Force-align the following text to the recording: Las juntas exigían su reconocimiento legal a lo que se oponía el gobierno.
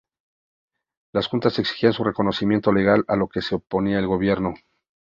Las 1.13 1.27
juntas 1.27 1.59
exigían 1.59 1.93
su 1.93 2.03
reconocimiento 2.03 2.73
legal 2.73 3.05
a 3.07 3.15
lo 3.15 3.29
que 3.29 3.43
se 3.43 3.53
oponía 3.53 3.99
el 3.99 4.07
gobierno. 4.07 4.55